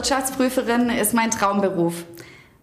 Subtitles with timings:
[0.00, 2.06] Wirtschaftsprüferin ist mein Traumberuf,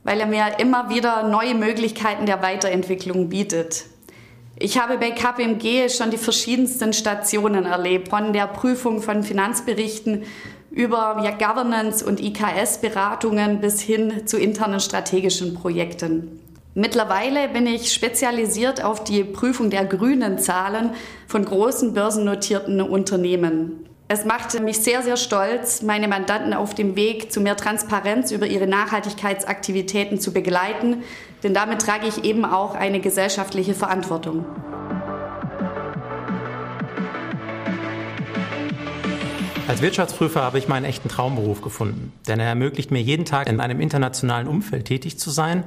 [0.03, 3.85] weil er mir immer wieder neue Möglichkeiten der Weiterentwicklung bietet.
[4.57, 10.23] Ich habe bei KPMG schon die verschiedensten Stationen erlebt, von der Prüfung von Finanzberichten
[10.71, 16.39] über Governance und IKS-Beratungen bis hin zu internen strategischen Projekten.
[16.73, 20.95] Mittlerweile bin ich spezialisiert auf die Prüfung der grünen Zahlen
[21.27, 23.86] von großen börsennotierten Unternehmen.
[24.09, 28.47] Es macht mich sehr, sehr stolz, meine Mandanten auf dem Weg zu mehr Transparenz über
[28.47, 31.03] ihre Nachhaltigkeitsaktivitäten zu begleiten,
[31.43, 34.45] denn damit trage ich eben auch eine gesellschaftliche Verantwortung.
[39.67, 43.59] Als Wirtschaftsprüfer habe ich meinen echten Traumberuf gefunden, denn er ermöglicht mir jeden Tag in
[43.59, 45.65] einem internationalen Umfeld tätig zu sein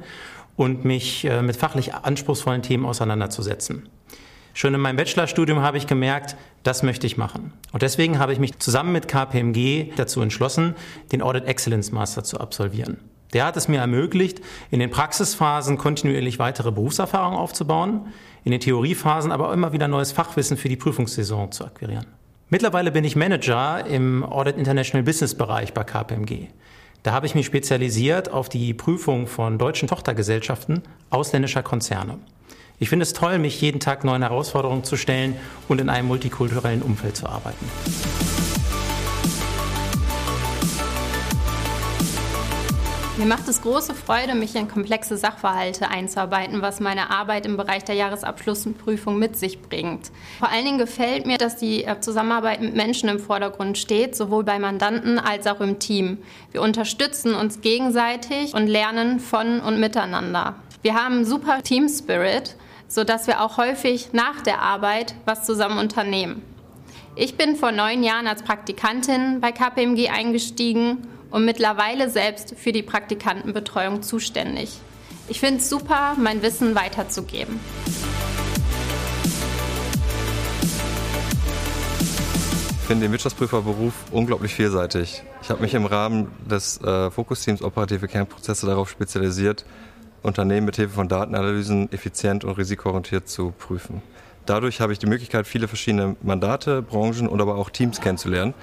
[0.55, 3.87] und mich äh, mit fachlich anspruchsvollen Themen auseinanderzusetzen.
[4.53, 7.53] Schon in meinem Bachelorstudium habe ich gemerkt, das möchte ich machen.
[7.71, 10.75] Und deswegen habe ich mich zusammen mit KPMG dazu entschlossen,
[11.11, 12.97] den Audit Excellence Master zu absolvieren.
[13.33, 18.07] Der hat es mir ermöglicht, in den Praxisphasen kontinuierlich weitere Berufserfahrung aufzubauen,
[18.43, 22.07] in den Theoriephasen aber immer wieder neues Fachwissen für die Prüfungssaison zu akquirieren.
[22.49, 26.47] Mittlerweile bin ich Manager im Audit International Business Bereich bei KPMG.
[27.03, 32.19] Da habe ich mich spezialisiert auf die Prüfung von deutschen Tochtergesellschaften ausländischer Konzerne.
[32.81, 35.35] Ich finde es toll, mich jeden Tag neuen Herausforderungen zu stellen
[35.67, 37.63] und in einem multikulturellen Umfeld zu arbeiten.
[43.17, 47.83] Mir macht es große Freude, mich in komplexe Sachverhalte einzuarbeiten, was meine Arbeit im Bereich
[47.83, 50.11] der Jahresabschlussprüfung mit sich bringt.
[50.39, 54.43] Vor allen Dingen gefällt mir, dass die äh, Zusammenarbeit mit Menschen im Vordergrund steht, sowohl
[54.43, 56.17] bei Mandanten als auch im Team.
[56.51, 60.55] Wir unterstützen uns gegenseitig und lernen von und miteinander.
[60.81, 62.55] Wir haben super Team Spirit
[62.91, 66.41] sodass wir auch häufig nach der Arbeit was zusammen unternehmen.
[67.15, 72.83] Ich bin vor neun Jahren als Praktikantin bei KPMG eingestiegen und mittlerweile selbst für die
[72.83, 74.77] Praktikantenbetreuung zuständig.
[75.29, 77.61] Ich finde es super, mein Wissen weiterzugeben.
[82.81, 85.23] Ich finde den Wirtschaftsprüferberuf unglaublich vielseitig.
[85.41, 89.63] Ich habe mich im Rahmen des äh, Fokusteams Operative Kernprozesse darauf spezialisiert,
[90.23, 94.01] Unternehmen mit Hilfe von Datenanalysen effizient und risikoorientiert zu prüfen.
[94.45, 98.53] Dadurch habe ich die Möglichkeit, viele verschiedene Mandate, Branchen und aber auch Teams kennenzulernen.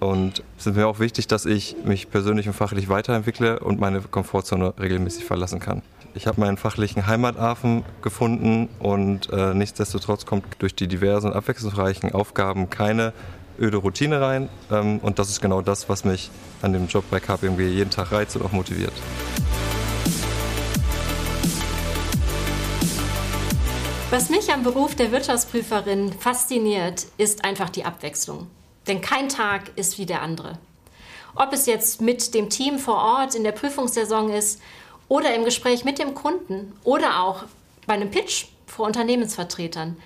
[0.00, 4.00] Und es ist mir auch wichtig, dass ich mich persönlich und fachlich weiterentwickle und meine
[4.00, 5.82] Komfortzone regelmäßig verlassen kann.
[6.14, 12.12] Ich habe meinen fachlichen Heimathafen gefunden und äh, nichtsdestotrotz kommt durch die diversen und abwechslungsreichen
[12.12, 13.12] Aufgaben keine
[13.60, 14.48] öde Routine rein.
[14.70, 16.30] Ähm, und das ist genau das, was mich
[16.62, 18.92] an dem Job bei KPMG jeden Tag reizt und auch motiviert.
[24.12, 28.46] Was mich am Beruf der Wirtschaftsprüferin fasziniert, ist einfach die Abwechslung.
[28.86, 30.58] Denn kein Tag ist wie der andere.
[31.34, 34.60] Ob es jetzt mit dem Team vor Ort in der Prüfungssaison ist
[35.08, 37.44] oder im Gespräch mit dem Kunden oder auch
[37.86, 39.96] bei einem Pitch vor Unternehmensvertretern.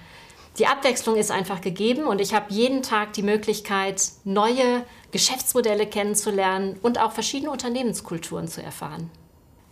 [0.60, 6.78] Die Abwechslung ist einfach gegeben und ich habe jeden Tag die Möglichkeit, neue Geschäftsmodelle kennenzulernen
[6.80, 9.10] und auch verschiedene Unternehmenskulturen zu erfahren.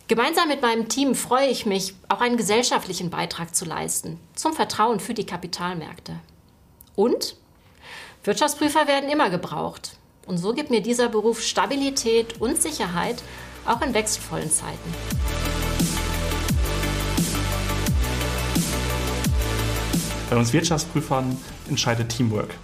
[0.06, 5.00] Gemeinsam mit meinem Team freue ich mich, auch einen gesellschaftlichen Beitrag zu leisten zum Vertrauen
[5.00, 6.20] für die Kapitalmärkte.
[6.94, 7.36] Und
[8.22, 9.96] Wirtschaftsprüfer werden immer gebraucht.
[10.26, 13.22] Und so gibt mir dieser Beruf Stabilität und Sicherheit,
[13.64, 14.94] auch in wechselvollen Zeiten.
[20.28, 21.38] Bei uns Wirtschaftsprüfern
[21.70, 22.54] entscheidet Teamwork.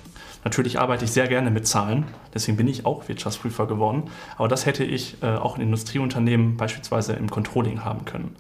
[0.45, 4.05] Natürlich arbeite ich sehr gerne mit Zahlen, deswegen bin ich auch Wirtschaftsprüfer geworden.
[4.39, 8.37] Aber das hätte ich äh, auch in Industrieunternehmen beispielsweise im Controlling haben können.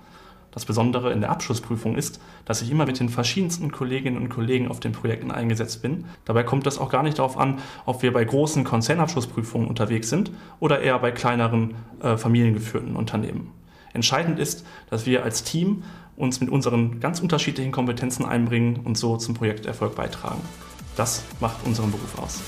[0.52, 4.68] Das Besondere in der Abschlussprüfung ist, dass ich immer mit den verschiedensten Kolleginnen und Kollegen
[4.68, 6.06] auf den Projekten eingesetzt bin.
[6.24, 10.32] Dabei kommt es auch gar nicht darauf an, ob wir bei großen Konzernabschlussprüfungen unterwegs sind
[10.58, 13.52] oder eher bei kleineren äh, familiengeführten Unternehmen.
[13.92, 15.84] Entscheidend ist, dass wir als Team
[16.16, 20.40] uns mit unseren ganz unterschiedlichen Kompetenzen einbringen und so zum Projekterfolg beitragen.
[21.00, 22.40] Das macht unseren Beruf aus.